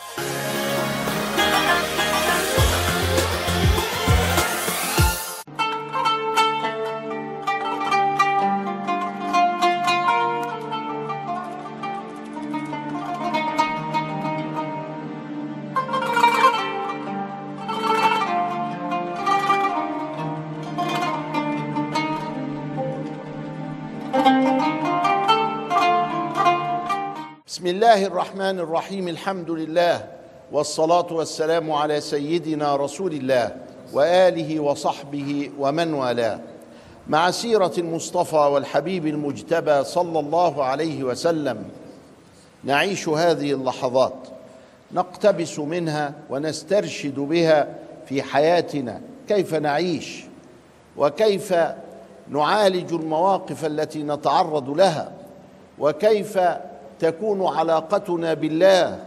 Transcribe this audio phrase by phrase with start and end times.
[0.00, 0.39] بسم
[27.90, 30.06] الله الرحمن الرحيم الحمد لله
[30.52, 33.56] والصلاة والسلام على سيدنا رسول الله
[33.92, 36.40] وآله وصحبه ومن والاه.
[37.08, 41.64] مع سيرة المصطفى والحبيب المجتبى صلى الله عليه وسلم
[42.64, 44.18] نعيش هذه اللحظات
[44.92, 47.74] نقتبس منها ونسترشد بها
[48.06, 50.24] في حياتنا كيف نعيش
[50.96, 51.54] وكيف
[52.28, 55.12] نعالج المواقف التي نتعرض لها
[55.78, 56.38] وكيف
[57.00, 59.04] تكون علاقتنا بالله؟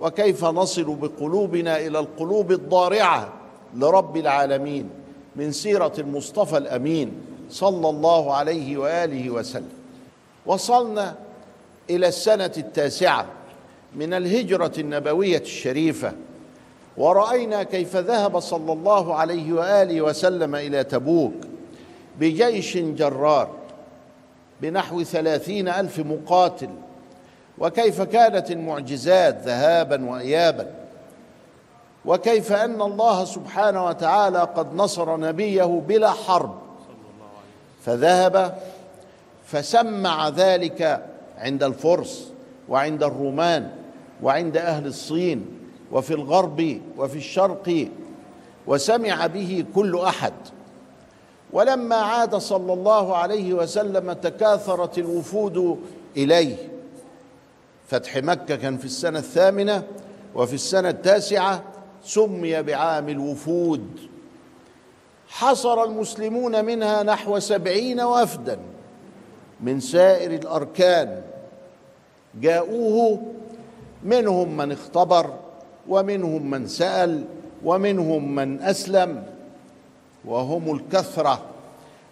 [0.00, 3.32] وكيف نصل بقلوبنا إلى القلوب الضارعة
[3.76, 4.90] لرب العالمين
[5.36, 7.12] من سيرة المصطفى الأمين
[7.50, 9.70] صلى الله عليه وآله وسلم.
[10.46, 11.14] وصلنا
[11.90, 13.26] إلى السنة التاسعة
[13.96, 16.12] من الهجرة النبوية الشريفة
[16.96, 21.34] ورأينا كيف ذهب صلى الله عليه وآله وسلم إلى تبوك
[22.20, 23.50] بجيش جرار
[24.62, 26.68] بنحو ثلاثين ألف مقاتل
[27.58, 30.66] وكيف كانت المعجزات ذهابا وايابا؟
[32.04, 36.54] وكيف أن الله سبحانه وتعالى قد نصر نبيه بلا حرب؟
[37.84, 38.58] فذهب
[39.46, 41.06] فسمع ذلك
[41.38, 42.32] عند الفرس
[42.68, 43.70] وعند الرومان
[44.22, 45.46] وعند أهل الصين
[45.92, 47.88] وفي الغرب وفي الشرق
[48.66, 50.32] وسمع به كل أحد.
[51.52, 55.80] ولما عاد صلى الله عليه وسلم تكاثرت الوفود
[56.16, 56.56] إليه.
[57.88, 59.82] فتح مكة كان في السنة الثامنة
[60.34, 61.62] وفي السنة التاسعة
[62.04, 64.00] سمي بعام الوفود.
[65.28, 68.58] حصر المسلمون منها نحو سبعين وفدا
[69.60, 71.22] من سائر الأركان.
[72.40, 73.22] جاءوه
[74.04, 75.34] منهم من اختبر
[75.88, 77.24] ومنهم من سأل
[77.64, 79.24] ومنهم من أسلم
[80.24, 81.44] وهم الكثرة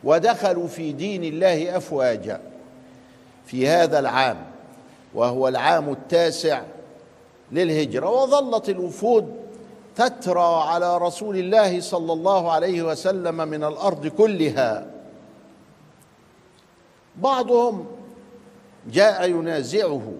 [0.05, 2.41] ودخلوا في دين الله أفواجا
[3.47, 4.54] في هذا العام.
[5.15, 6.63] وهو العام التاسع
[7.53, 9.35] للهجرة وظلت الوفود
[9.97, 14.87] تترى على رسول الله صلى الله عليه وسلم من الأرض كلها.
[17.17, 17.87] بعضهم
[18.93, 20.13] جاء ينازعه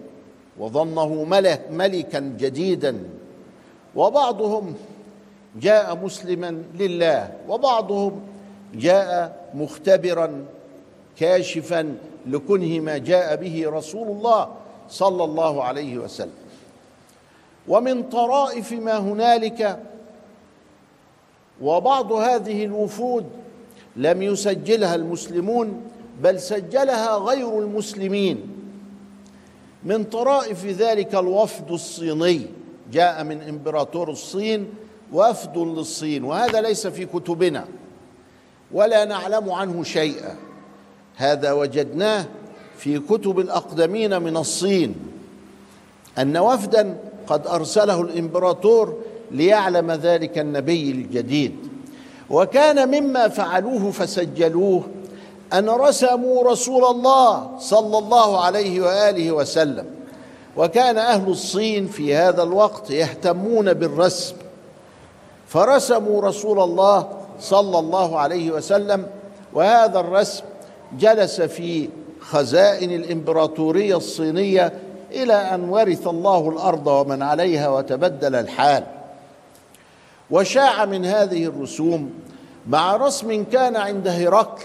[0.59, 3.09] وظنه ملك ملكا جديدا
[3.97, 4.75] وبعضهم
[5.57, 8.21] جاء مسلما لله وبعضهم
[8.75, 10.45] جاء مختبرا
[11.17, 11.97] كاشفا
[12.27, 14.49] لكنه ما جاء به رسول الله.
[14.89, 16.45] صلى الله عليه وسلم.
[17.69, 19.81] ومن طرائف ما هنالك
[21.63, 23.27] وبعض هذه الوفود
[23.97, 25.83] لم يسجلها المسلمون
[26.23, 28.51] بل سجلها غير المسلمين.
[29.85, 32.47] من طرائف ذلك الوفد الصيني
[32.93, 34.75] جاء من إمبراطور الصين
[35.13, 37.65] وفد للصين وهذا ليس في كتبنا
[38.73, 40.37] ولا نعلم عنه شيئا.
[41.17, 42.27] هذا وجدناه
[42.79, 44.95] في كتب الأقدمين من الصين
[46.19, 46.97] أن وفدا
[47.27, 48.95] قد أرسله الإمبراطور
[49.31, 51.57] ليعلم ذلك النبي الجديد.
[52.31, 54.83] وكان مما فعلوه فسجلوه
[55.53, 59.87] أن رسموا رسول الله صلى الله عليه وآله وسلم.
[60.57, 64.37] وكان أهل الصين في هذا الوقت يهتمون بالرسم.
[65.49, 67.09] فرسموا رسول الله
[67.41, 69.07] صلى الله عليه وسلم
[69.53, 70.45] وهذا الرسم
[70.99, 71.89] جلس في
[72.25, 74.73] خزائن الإمبراطورية الصينية
[75.13, 78.85] إلى أن ورث الله الأرض ومن عليها وتبدل الحال.
[80.31, 82.11] وشاع من هذه الرسوم
[82.69, 84.63] مع رسم كان عند هرقل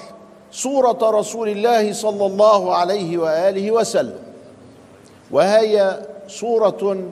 [0.51, 4.19] صورة رسول الله صلى الله عليه وآله وسلم.
[5.31, 7.03] وهي صورة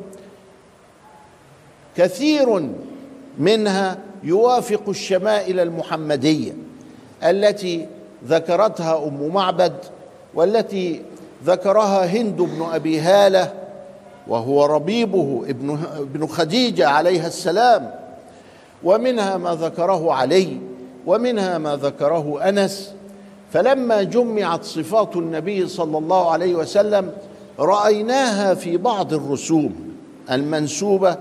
[1.98, 2.70] كثير
[3.38, 6.54] منها يوافق الشمائل المحمدية
[7.24, 7.88] التي
[8.26, 9.74] ذكرتها أم معبد
[10.38, 11.02] والتي
[11.46, 13.54] ذكرها هند بن أبي هالة
[14.28, 17.92] وهو ربيبه ابن ابن خديجة عليها السلام.
[18.84, 20.58] ومنها ما ذكره علي
[21.06, 22.94] ومنها ما ذكره أنس.
[23.54, 27.12] فلما جمعت صفات النبي صلى الله عليه وسلم
[27.60, 29.76] رأيناها في بعض الرسوم
[30.32, 31.18] المنسوبة.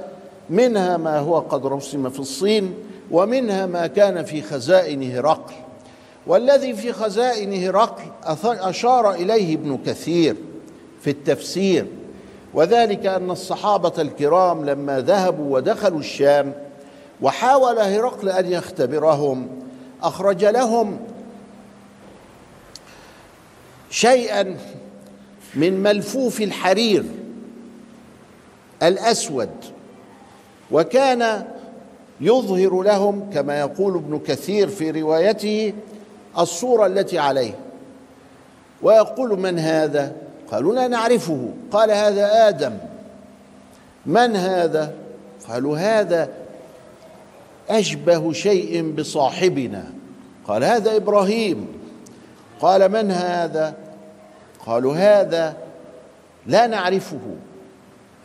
[0.51, 2.75] منها ما هو قد رسم في الصين
[3.11, 5.55] ومنها ما كان في خزائن هرقل.
[6.26, 10.37] والذي في خزائن هرقل أشار إليه ابن كثير
[11.02, 11.87] في التفسير.
[12.55, 16.52] وذلك أن الصحابة الكرام لما ذهبوا ودخلوا الشام
[17.23, 19.49] وحاول هرقل أن يختبرهم
[20.02, 20.99] أخرج لهم
[23.90, 24.56] شيئا
[25.55, 27.05] من ملفوف الحرير
[28.82, 29.50] الأسود
[30.70, 31.46] وكان
[32.20, 35.72] يظهر لهم كما يقول ابن كثير في روايته
[36.38, 37.55] الصورة التي عليه.
[38.83, 40.12] ويقول من هذا؟
[40.50, 41.49] قالوا لا نعرفه.
[41.71, 42.79] قال هذا آدم.
[44.06, 44.94] من هذا؟
[45.49, 46.29] قالوا هذا
[47.71, 49.85] أشبه شيء بصاحبنا.
[50.49, 51.69] قال هذا إبراهيم.
[52.61, 53.75] قال من هذا؟
[54.67, 55.56] قالوا هذا
[56.47, 57.21] لا نعرفه.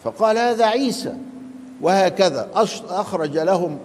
[0.03, 1.13] فقال هذا عيسى.
[1.81, 2.47] وهكذا
[2.89, 3.79] أخرج لهم.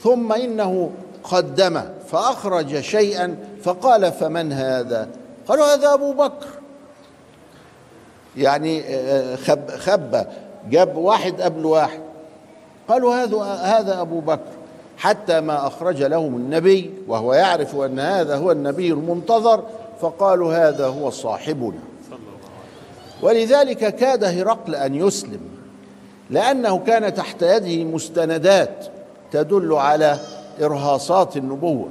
[0.00, 0.90] ثم إنه
[1.24, 1.82] قدم
[2.14, 5.08] فأخرج شيئا فقال فمن هذا؟
[5.48, 6.46] قالوا هذا أبو بكر.
[8.36, 8.82] يعني
[9.36, 10.26] خب خب
[10.70, 12.00] جاب واحد قبل واحد.
[12.88, 14.52] قالوا هذا هذا أبو بكر.
[14.98, 19.64] حتى ما أخرج لهم النبي وهو يعرف أن هذا هو النبي المنتظر
[20.00, 21.80] فقالوا هذا هو صاحبنا.
[23.22, 25.40] ولذلك كاد هرقل أن يسلم
[26.30, 28.86] لأنه كان تحت يده مستندات
[29.32, 30.18] تدل على
[30.60, 31.88] إرهاصات النبوة.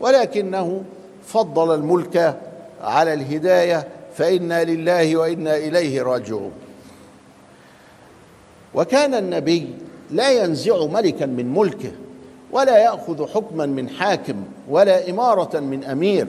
[0.00, 0.82] ولكنه
[1.26, 2.40] فضل الملك
[2.82, 6.52] على الهداية فإنا لله وإنا إليه راجعون.
[8.74, 9.68] وكان النبي
[10.10, 11.92] لا ينزع ملكا من ملكه
[12.52, 14.36] ولا يأخذ حكما من حاكم
[14.68, 16.26] ولا إمارة من أمير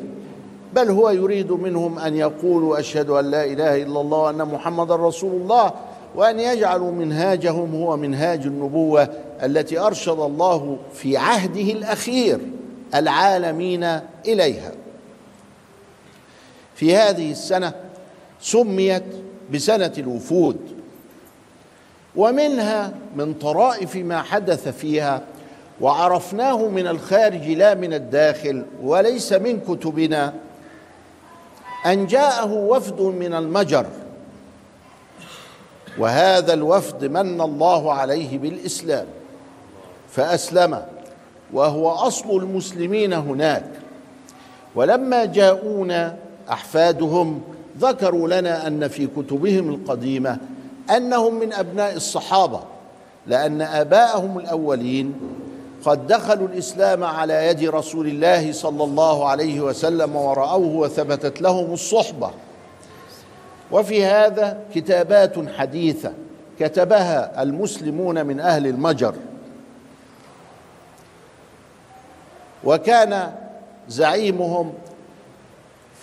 [0.74, 5.42] بل هو يريد منهم أن يقولوا أشهد أن لا إله إلا الله وأن محمدا رسول
[5.42, 5.74] الله
[6.16, 9.10] وأن يجعلوا منهاجهم هو منهاج النبوة
[9.44, 12.39] التي أرشد الله في عهده الأخير.
[12.95, 13.83] العالمين
[14.27, 14.71] إليها.
[16.75, 17.74] في هذه السنة
[18.41, 19.03] سميت
[19.53, 20.57] بسنة الوفود
[22.15, 25.21] ومنها من طرائف ما حدث فيها
[25.81, 30.33] وعرفناه من الخارج لا من الداخل وليس من كتبنا
[31.85, 33.85] أن جاءه وفد من المجر
[35.97, 39.06] وهذا الوفد من الله عليه بالإسلام
[40.12, 40.85] فأسلم.
[41.53, 43.71] وهو أصل المسلمين هناك.
[44.75, 46.15] ولما جاءونا
[46.51, 47.41] أحفادهم
[47.79, 50.37] ذكروا لنا أن في كتبهم القديمة
[50.95, 52.59] أنهم من أبناء الصحابة
[53.27, 55.13] لأن آباءهم الأولين
[55.85, 62.31] قد دخلوا الإسلام على يد رسول الله صلى الله عليه وسلم ورأوه وثبتت لهم الصحبة.
[63.71, 66.11] وفي هذا كتابات حديثة
[66.59, 69.13] كتبها المسلمون من أهل المجر.
[72.63, 73.35] وكان
[73.88, 74.73] زعيمهم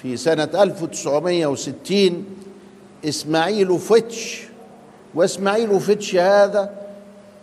[0.03, 2.25] في سنة 1960
[3.05, 4.43] إسماعيل فتش
[5.15, 6.75] وإسماعيل فتش هذا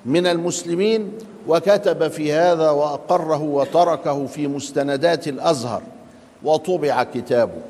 [0.05, 1.11] من المسلمين
[1.47, 5.81] وكتب في هذا وأقره وتركه في مستندات الأزهر
[6.43, 7.61] وطبع كتابه.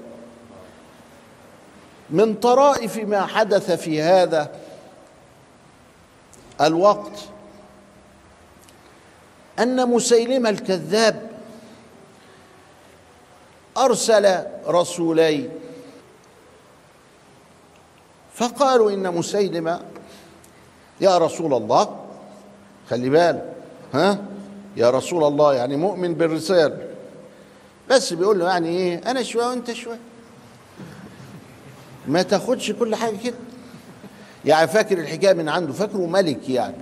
[2.09, 4.51] من طرائف ما حدث في هذا
[6.61, 7.19] الوقت
[9.59, 11.32] أن مسيلمة الكذاب
[13.77, 15.49] أرسل رسولين
[18.33, 19.79] فقالوا إن مسيلمة
[21.01, 21.99] يا رسول الله
[22.89, 23.53] خلي بالك
[23.93, 24.17] ها؟
[24.77, 26.87] يا رسول الله يعني مؤمن بالرساله
[27.89, 29.99] بس بيقول له يعني إيه؟ أنا شوية وأنت شوية.
[32.07, 33.35] ما تاخدش كل حاجة كده.
[34.45, 36.77] يعني فاكر الحكاية من عنده؟ فاكره ملك يعني.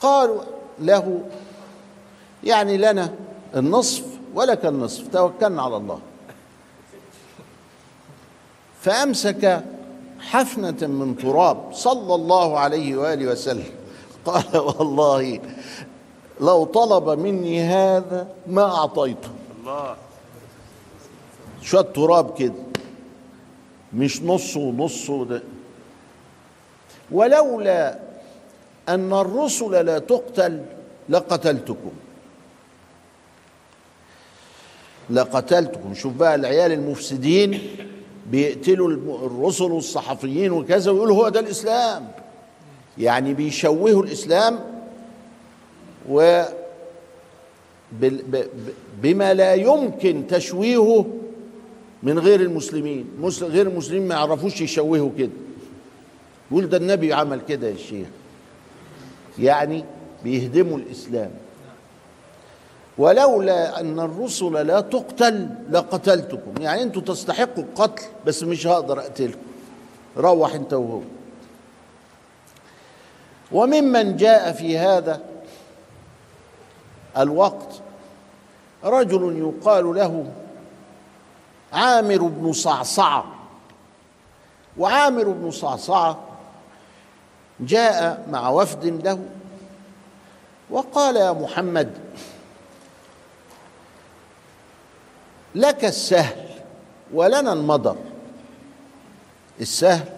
[0.00, 0.42] قالوا
[0.78, 1.20] له
[2.44, 3.14] يعني لنا
[3.56, 4.04] النصف
[4.36, 5.98] ولك النصف توكلنا على الله.
[8.80, 9.64] فأمسك
[10.20, 13.70] حفنة من تراب صلى الله عليه وآله وسلم.
[14.24, 15.40] قال والله
[16.40, 19.30] لو طلب مني هذا ما أعطيته.
[19.60, 19.96] الله.
[21.62, 22.62] شوية تراب كده.
[23.92, 25.42] مش نص ونص ده.
[27.10, 27.98] ولولا
[28.88, 30.62] أن الرسل لا تقتل
[31.08, 31.92] لقتلتكم.
[35.10, 37.58] لقتلتكم شوف بقى العيال المفسدين
[38.30, 38.90] بيقتلوا
[39.26, 42.08] الرسل والصحفيين وكذا ويقولوا هو ده الإسلام.
[42.98, 44.60] يعني بيشوهوا الإسلام
[46.08, 46.42] و
[49.02, 51.06] بما لا يمكن تشويهه
[52.02, 53.06] من غير المسلمين.
[53.42, 55.30] غير المسلمين ما يعرفوش يشوهوا كده.
[56.50, 58.06] يقول ده النبي عمل كده يا شيخ.
[59.38, 59.84] يعني
[60.24, 61.30] بيهدموا الإسلام.
[62.98, 66.62] ولولا أن الرسل لا تقتل لقتلتكم.
[66.62, 69.38] يعني أنتوا تستحقوا القتل بس مش هقدر أقتلكم.
[70.16, 71.00] روح أنت وهو.
[73.52, 75.20] وممن جاء في هذا
[77.18, 77.80] الوقت
[78.84, 80.32] رجل يقال له
[81.72, 83.24] عامر بن صعصعة.
[84.78, 86.18] وعامر بن صعصعة
[87.60, 89.18] جاء مع وفد له
[90.70, 91.92] وقال يا محمد
[95.56, 96.36] لك السهل
[97.12, 97.96] ولنا المضر.
[99.60, 100.08] السهل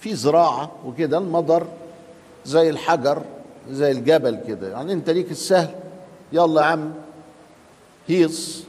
[0.00, 1.66] في زراعة وكده المضر
[2.44, 3.22] زي الحجر
[3.70, 4.68] زي الجبل كده.
[4.68, 5.70] يعني انت ليك السهل
[6.32, 6.92] يلا يا عم
[8.08, 8.64] هيص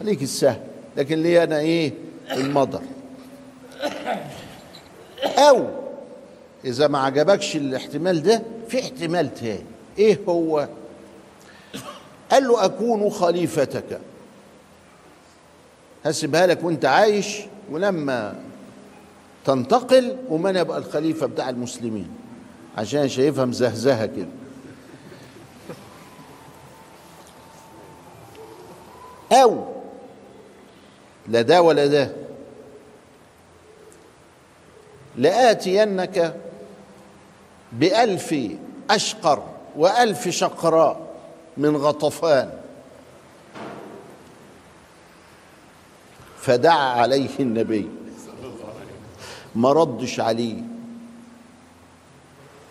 [0.00, 0.60] ليك السهل.
[0.96, 1.92] لكن ليه أنا إيه؟
[2.32, 2.82] المضر.
[5.24, 5.66] أو
[6.64, 9.64] إذا ما عجبكش الاحتمال ده في احتمال تاني.
[9.98, 10.68] إيه هو؟
[12.30, 14.00] قال له أكون خليفتك.
[16.04, 17.40] هسيبها لك وانت عايش
[17.70, 18.34] ولما
[19.44, 22.08] تنتقل ومن يبقى الخليفة بتاع المسلمين.
[22.78, 24.28] عشان شايفها مزهزهه كده.
[29.32, 29.64] أو
[31.28, 32.10] لا ده ولا ده.
[35.16, 36.36] لآتينك
[37.72, 38.34] بألف
[38.90, 39.42] أشقر
[39.76, 41.00] وألف شقراء
[41.56, 42.59] من غطفان.
[46.40, 47.88] فدعا عليه النبي.
[49.54, 50.62] ما ردش عليه.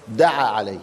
[0.07, 0.79] دعا عليه.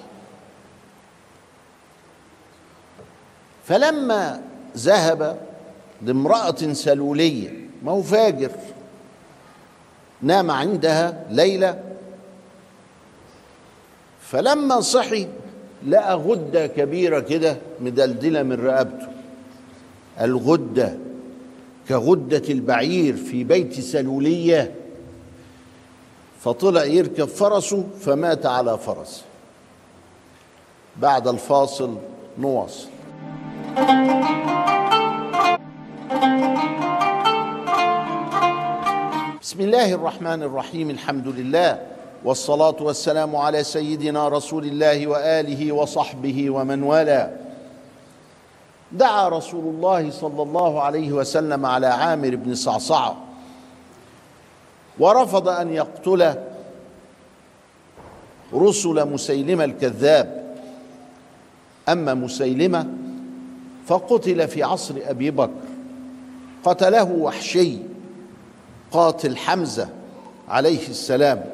[3.65, 4.43] فلما
[4.77, 5.39] ذهب
[6.03, 7.51] لامرأة سلولية
[7.83, 8.51] ما هو فاجر
[10.23, 11.83] نام عندها ليلة.
[14.21, 15.29] فلما صحي
[15.87, 19.09] لقى غدة كبيرة كده مدلدلة من رقبته.
[20.21, 21.06] الغدة
[21.89, 24.75] كغدة البعير في بيت سلولية
[26.41, 29.23] فطلع يركب فرسه فمات على فرسه
[30.97, 31.95] بعد الفاصل
[32.39, 32.89] نواصل.
[39.43, 41.81] بسم الله الرحمن الرحيم الحمد لله
[42.25, 47.46] والصلاة والسلام على سيدنا رسول الله وآله وصحبه ومن والاه.
[48.93, 53.17] دعا رسول الله صلى الله عليه وسلم على عامر بن صعصعة
[54.99, 56.35] ورفض أن يقتل
[58.55, 60.57] رسل مسيلمة الكذاب.
[61.89, 62.87] أما مسيلمة
[63.87, 65.51] فقتل في عصر أبي بكر
[66.65, 67.79] قتله وحشي
[68.93, 69.89] قاتل حمزة
[70.49, 71.45] عليه السلام.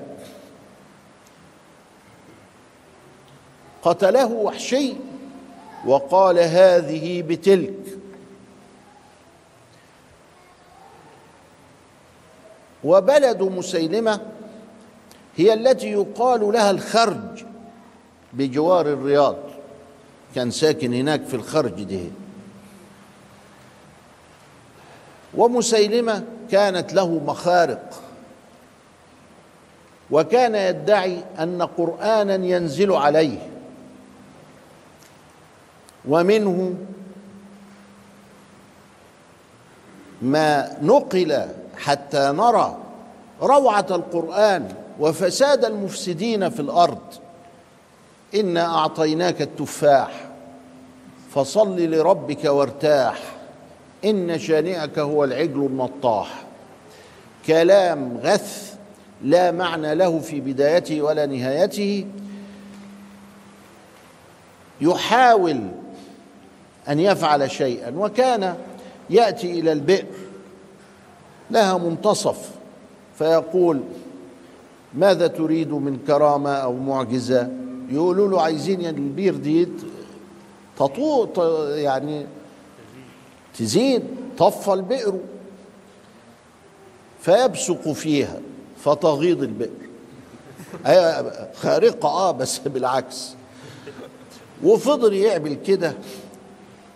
[3.82, 4.94] قتله وحشي
[5.86, 7.98] وقال هذه بتلك.
[12.84, 14.20] وبلد مسيلمة
[15.36, 17.44] هي التي يقال لها الخرج
[18.32, 19.36] بجوار الرياض.
[20.34, 22.10] كان ساكن هناك في الخرج ده.
[25.34, 28.02] ومسيلمة كانت له مخارق.
[30.10, 33.51] وكان يدعي أن قرآنا ينزل عليه.
[36.08, 36.74] ومنه
[40.22, 41.46] ما نقل
[41.78, 42.76] حتى نرى
[43.42, 46.98] روعة القرآن وفساد المفسدين في الأرض.
[48.34, 50.30] إنا أعطيناك التفاح
[51.34, 53.18] فصل لربك وارتاح.
[54.04, 56.44] إن شانئك هو العجل النطاح.
[57.46, 58.74] كلام غث
[59.22, 62.06] لا معنى له في بدايته ولا نهايته.
[64.80, 65.60] يحاول
[66.88, 67.92] أن يفعل شيئا.
[67.96, 68.56] وكان
[69.10, 70.06] يأتي إلى البئر
[71.50, 72.50] لها منتصف
[73.18, 73.80] فيقول
[74.94, 77.50] ماذا تريد من كرامة أو معجزة؟
[77.90, 79.68] يقولوا له عايزين البير دي
[80.78, 81.26] تطو
[81.68, 82.26] يعني
[83.58, 84.02] تزيد
[84.38, 85.18] طفى البئر
[87.20, 88.40] فيبصق فيها
[88.84, 89.70] فتغيض البئر.
[91.54, 93.34] خارقة آه بس بالعكس.
[94.64, 95.94] وفضل يعمل كده.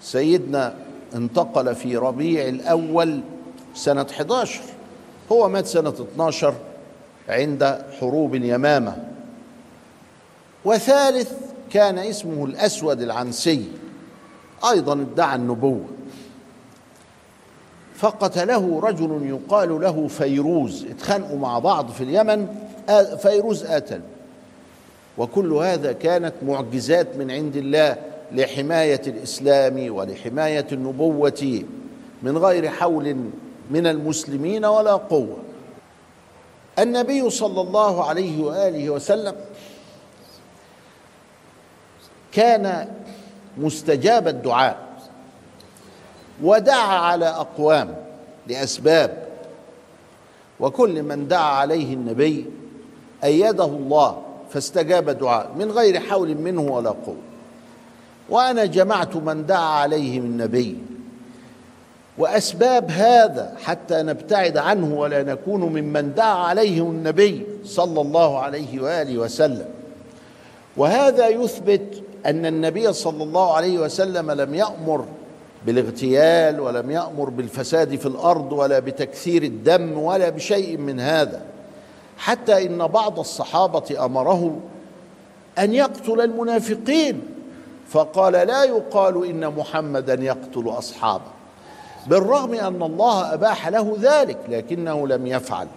[0.06, 0.74] سيدنا
[1.14, 3.20] انتقل في ربيع الأول
[3.74, 4.60] سنة 11
[5.32, 6.54] هو مات سنة 12
[7.28, 8.96] عند حروب اليمامة
[10.64, 11.32] وثالث
[11.70, 13.64] كان اسمه الأسود العنسي.
[14.70, 15.84] أيضا ادعى النبوة.
[17.94, 20.84] فقتله رجل يقال له فيروز.
[20.84, 22.46] اتخانقوا مع بعض في اليمن
[23.18, 24.00] فيروز قتل
[25.18, 27.96] وكل هذا كانت معجزات من عند الله.
[28.32, 31.64] لحماية الإسلام ولحماية النبوة
[32.22, 33.16] من غير حول
[33.70, 35.36] من المسلمين ولا قوة.
[36.78, 39.34] النبي صلى الله عليه وآله وسلم
[42.32, 42.88] كان
[43.58, 44.86] مستجاب الدعاء
[46.42, 47.96] ودعا على أقوام
[48.46, 49.26] لأسباب
[50.60, 52.46] وكل من دعا عليه النبي
[53.24, 57.35] أيده الله فاستجاب دعاء من غير حول منه ولا قوة.
[58.30, 60.78] وأنا جمعت من دعا عليهم النبي.
[62.18, 69.18] وأسباب هذا حتى نبتعد عنه ولا نكون ممن دعا عليه النبي صلى الله عليه وآله
[69.18, 69.66] وسلم.
[70.76, 75.04] وهذا يثبت أن النبي صلى الله عليه وسلم لم يأمر
[75.66, 81.42] بالاغتيال ولم يأمر بالفساد في الأرض ولا بتكثير الدم ولا بشيء من هذا.
[82.18, 84.58] حتى إن بعض الصحابة أمره
[85.58, 87.35] أن يقتل المنافقين.
[87.88, 91.36] فقال لا يقال إن محمدا يقتل أصحابه.
[92.06, 95.68] بالرغم أن الله أباح له ذلك لكنه لم يفعل.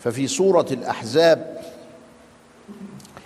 [0.00, 1.60] ففي سورة الأحزاب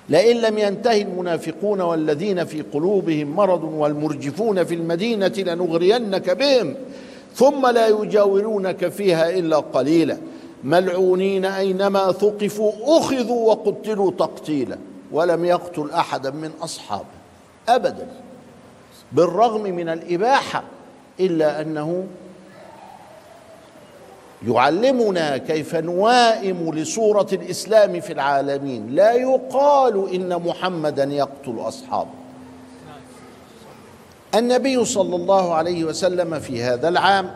[0.09, 6.75] لئن لم ينتهي المنافقون والذين في قلوبهم مرض والمرجفون في المدينة لنغرينك بهم
[7.35, 10.19] ثم لا يجاورونك فيها إلا قليلا.
[10.65, 14.79] ملعونين أينما ثقفوا أخذوا وقتلوا تقتيلا
[15.13, 17.24] ولم يقتل احدا من أصحابه.
[17.69, 18.09] ابدا.
[19.13, 20.63] بالرغم من الإباحة
[21.21, 22.07] إلا أنه
[24.47, 28.95] يعلمنا كيف نوائم لصوره الإسلام في العالمين.
[28.95, 32.11] لا يقال إن محمدا يقتل أصحابه.
[34.35, 37.35] النبي صلى الله عليه وسلم في هذا العام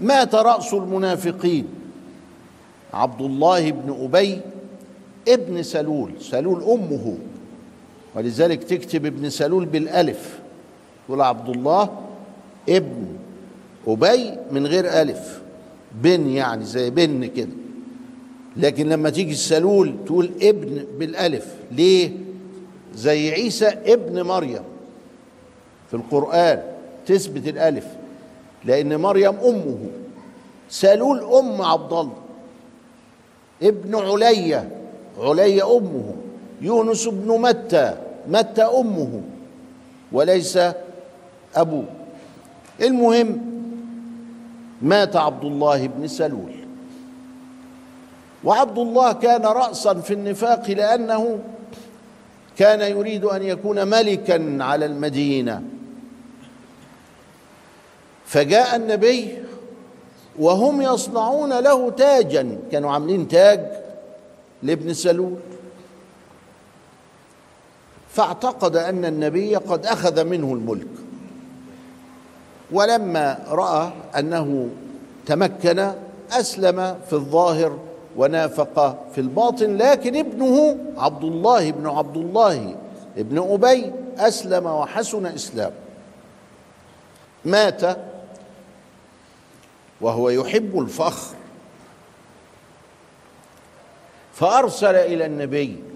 [0.00, 1.68] مات رأس المنافقين
[2.94, 4.40] عبد الله بن أبي
[5.28, 6.12] ابن سلول.
[6.20, 7.16] سلول أمه.
[8.14, 10.38] ولذلك تكتب ابن سلول بالألف.
[11.06, 11.90] تقول عبد الله
[12.68, 13.06] ابن
[13.86, 15.40] أبي من غير ألف.
[16.02, 17.52] بن يعني زي بن كده.
[18.56, 21.54] لكن لما تيجي السلول تقول ابن بالألف.
[21.72, 22.10] ليه؟
[22.94, 24.62] زي عيسى ابن مريم.
[25.88, 26.62] في القرآن
[27.06, 27.86] تثبت الألف.
[28.64, 29.78] لأن مريم أمه.
[30.68, 32.16] سلول أم عبد الله.
[33.62, 34.70] ابن عليا.
[35.18, 36.14] عليا أمه.
[36.64, 37.94] يونس بن متى
[38.28, 39.22] متى أمه
[40.12, 40.58] وليس
[41.56, 41.84] أبوه.
[42.80, 43.40] المهم
[44.82, 46.54] مات عبد الله بن سلول.
[48.44, 51.38] وعبد الله كان راسا في النفاق لأنه
[52.56, 55.62] كان يريد أن يكون ملكا على المدينة.
[58.26, 59.38] فجاء النبي
[60.38, 62.58] وهم يصنعون له تاجا.
[62.72, 63.60] كانوا عاملين تاج
[64.62, 65.36] لابن سلول.
[68.14, 70.86] فاعتقد أن النبي قد أخذ منه الملك.
[72.72, 74.68] ولما رأى أنه
[75.26, 75.92] تمكن
[76.32, 77.78] أسلم في الظاهر
[78.16, 82.76] ونافق في الباطن لكن ابنه عبد الله بن عبد الله
[83.16, 85.72] ابن أبي أسلم وحسن إسلام.
[87.44, 87.82] مات
[90.00, 91.36] وهو يحب الفخر.
[94.34, 95.93] فأرسل إلى النبي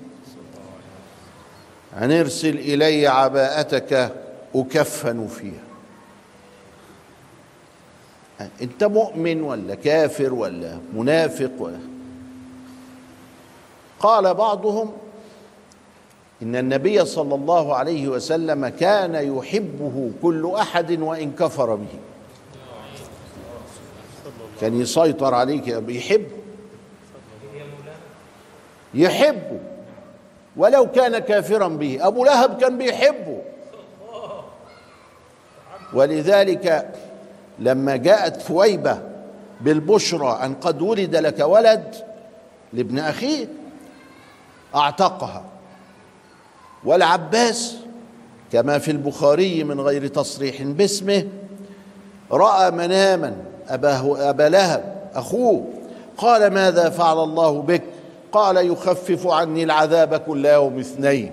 [1.97, 4.13] أن ارسل إلي عباءتك
[4.55, 5.69] أكفن فيها.
[8.63, 11.79] أنت مؤمن ولا كافر ولا منافق ولا.
[14.01, 14.93] قال بعضهم
[16.43, 21.99] إن النبي صلى الله عليه وسلم كان يحبه كل أحد وإن كفر به.
[24.61, 26.39] كان يسيطر عليك بيحبه
[28.95, 29.61] يحبه
[30.59, 31.99] ولو كان كافرا به.
[32.01, 33.39] أبو لهب كان بيحبه.
[35.93, 36.95] ولذلك
[37.59, 38.99] لما جاءت ثويبة
[39.61, 41.95] بالبشرى أن قد ولد لك ولد
[42.73, 43.47] لابن أخيه
[44.75, 45.45] أعتقها.
[46.85, 47.77] والعباس
[48.53, 51.25] كما في البخاري من غير تصريح باسمه
[52.33, 53.37] رأى مناما
[53.69, 55.65] أباه أبا لهب أخوه
[56.17, 57.83] قال ماذا فعل الله بك؟
[58.33, 61.33] قال يخفف عني العذاب كل يوم اثنين.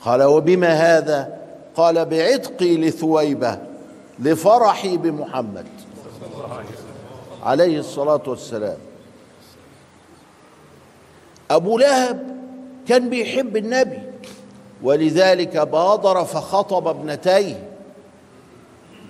[0.00, 1.40] قال وبما هذا؟
[1.76, 3.58] قال بعتقي لثويبة
[4.18, 5.66] لفرحي بمحمد.
[7.42, 8.76] عليه الصلاة والسلام.
[11.50, 12.36] أبو لهب
[12.88, 13.98] كان بيحب النبي
[14.82, 17.68] ولذلك بادر فخطب ابنتيه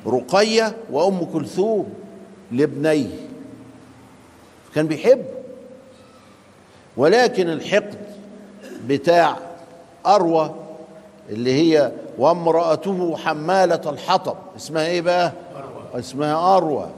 [0.06, 1.94] رقية وأم كلثوم
[2.52, 3.08] لابنيه.
[4.74, 5.24] كان بيحب.
[6.96, 7.98] ولكن الحقد
[8.86, 9.36] بتاع
[10.06, 10.54] أروى
[11.28, 14.36] اللي هي وامرأته حمالة الحطب.
[14.56, 16.00] اسمها إيه بقى؟ أروى.
[16.00, 16.88] اسمها أروى.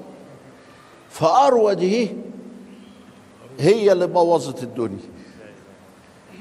[1.10, 2.10] فأروى دي
[3.58, 4.98] هي اللي بوظت الدنيا.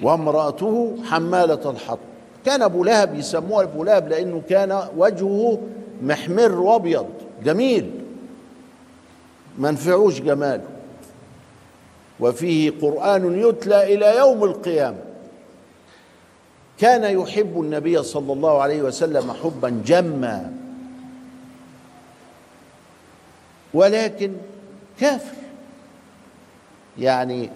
[0.01, 1.99] وامرأته حمالة الحطب.
[2.45, 5.59] كان أبو لهب يسموه أبو لهب لأنه كان وجهه
[6.01, 7.07] محمر وأبيض.
[7.43, 7.91] جميل.
[9.57, 10.63] ما نفعوش جماله.
[12.21, 14.97] وفيه قرآن يتلى إلى يوم القيامة.
[16.79, 20.53] كان يحب النبي صلى الله عليه وسلم حبا جما.
[23.73, 24.33] ولكن
[24.99, 25.35] كافر.
[26.99, 27.49] يعني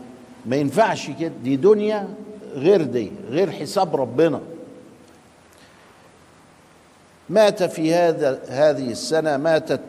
[0.45, 1.31] ما ينفعش كده.
[1.43, 2.07] دي دنيا
[2.53, 4.41] غير دي غير حساب ربنا.
[7.29, 9.81] مات في هذا هذه السنة ماتت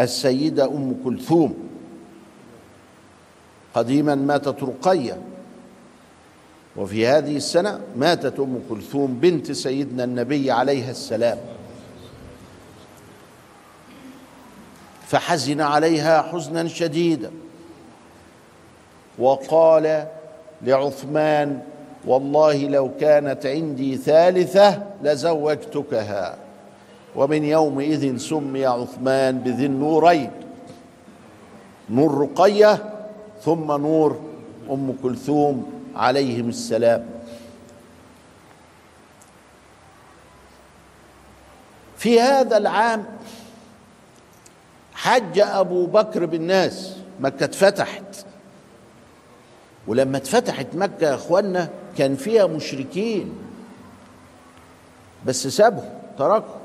[0.00, 1.69] السيدة أم كلثوم.
[3.74, 5.18] قديما ماتت رقية.
[6.76, 11.38] وفي هذه السنة ماتت أم كلثوم بنت سيدنا النبي عليها السلام.
[15.06, 17.30] فحزن عليها حزنا شديدا.
[19.18, 20.06] وقال
[20.62, 21.60] لعثمان
[22.04, 26.36] والله لو كانت عندي ثالثة لزوجتكها.
[27.16, 30.30] ومن يومئذ سمي عثمان بذي النورين.
[31.90, 32.89] نور رقية
[33.44, 34.20] ثم نور
[34.70, 37.06] أم كلثوم عليهم السلام.
[41.96, 43.04] في هذا العام
[44.94, 48.24] حج أبو بكر بالناس مكة اتفتحت.
[49.86, 53.34] ولما اتفتحت مكة يا اخوانا كان فيها مشركين.
[55.26, 56.60] بس سابهم تركوا.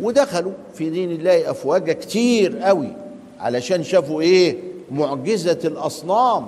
[0.00, 2.96] ودخلوا في دين الله أفواجا كتير قوي
[3.40, 6.46] علشان شافوا إيه؟ معجزة الأصنام.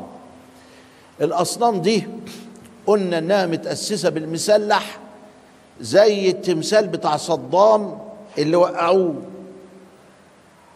[1.21, 2.07] الأصنام دي
[2.87, 4.99] قلنا إنها متأسسة بالمسلح
[5.81, 7.99] زي التمثال بتاع صدام
[8.39, 9.15] اللي وقعوه.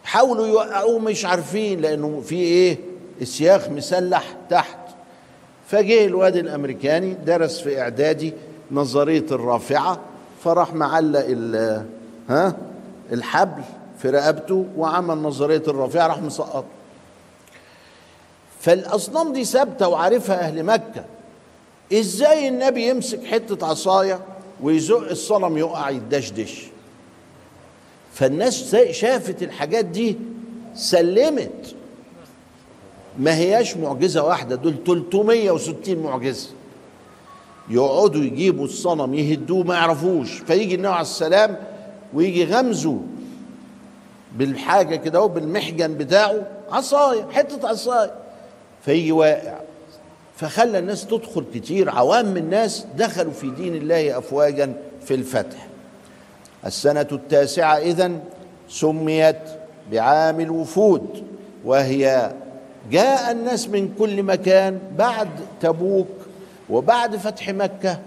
[0.03, 2.77] حاولوا يوقعوه مش عارفين لأنه في إيه؟
[3.21, 4.77] السياخ مسلح تحت.
[5.67, 8.33] فجه الواد الأمريكاني درس في إعدادي
[8.71, 9.99] نظرية الرافعة
[10.43, 11.25] فراح معلق
[12.29, 12.55] ها؟
[13.11, 13.61] الحبل
[14.01, 16.65] في رقبته وعمل نظرية الرافعة راح مسقط.
[18.63, 21.05] فالأصنام دي ثابتة وعارفها أهل مكة.
[21.93, 24.19] إزاي النبي يمسك حتة عصاية
[24.61, 26.63] ويزق الصنم يقع يدشدش
[28.13, 30.17] فالناس شافت الحاجات دي
[30.75, 31.75] سلمت.
[33.19, 36.49] ما هياش معجزة واحدة دول 360 معجزة.
[37.69, 40.31] يقعدوا يجيبوا الصنم يهدوه ما يعرفوش.
[40.39, 41.57] فيجي النبي عليه السلام
[42.13, 42.99] ويجي غمزه
[44.35, 48.22] بالحاجة كده بالمحجن بتاعه عصاية حتة عصاية.
[48.85, 49.59] فيجي واقع.
[50.35, 51.89] فخلى الناس تدخل كتير.
[51.89, 54.73] عوام الناس دخلوا في دين الله افواجا
[55.05, 55.67] في الفتح.
[56.65, 58.19] السنة التاسعة إذن
[58.69, 59.37] سميت
[59.91, 61.23] بعام الوفود
[61.65, 62.31] وهي
[62.91, 65.29] جاء الناس من كل مكان بعد
[65.61, 66.07] تبوك
[66.69, 67.99] وبعد فتح مكة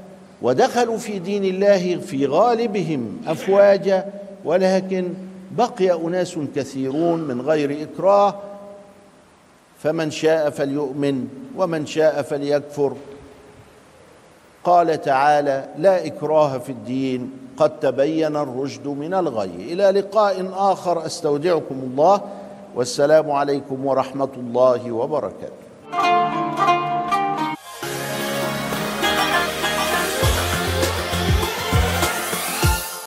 [0.42, 4.06] ودخلوا في دين الله في غالبهم افواجا
[4.44, 5.08] ولكن
[5.50, 8.40] بقي أناس كثيرون من غير إكراه
[9.78, 12.92] فمن شاء فليؤمن ومن شاء فليكفر.
[14.64, 19.72] قال تعالى لا إكراه في الدين قد تبين الرشد من الغي.
[19.72, 22.20] إلى لقاء آخر أستودعكم الله
[22.74, 26.25] والسلام عليكم ورحمة الله وبركاته.